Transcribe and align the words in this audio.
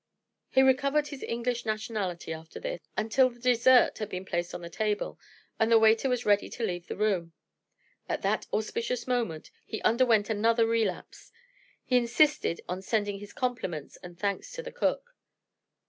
He 0.49 0.63
recovered 0.63 1.09
his 1.09 1.21
English 1.21 1.63
nationality, 1.63 2.33
after 2.33 2.59
this, 2.59 2.81
until 2.97 3.29
the 3.29 3.39
dessert 3.39 3.99
had 3.99 4.09
been 4.09 4.25
placed 4.25 4.51
on 4.55 4.61
the 4.61 4.67
table, 4.71 5.19
and 5.59 5.71
the 5.71 5.77
waiter 5.77 6.09
was 6.09 6.25
ready 6.25 6.49
to 6.49 6.63
leave 6.65 6.87
the 6.87 6.97
room. 6.97 7.33
At 8.09 8.23
that 8.23 8.47
auspicious 8.51 9.05
moment, 9.05 9.51
he 9.63 9.79
underwent 9.83 10.27
another 10.27 10.65
relapse. 10.65 11.31
He 11.83 11.97
insisted 11.97 12.61
on 12.67 12.81
sending 12.81 13.19
his 13.19 13.31
compliments 13.31 13.95
and 13.97 14.17
thanks 14.17 14.51
to 14.53 14.63
the 14.63 14.71
cook. 14.71 15.15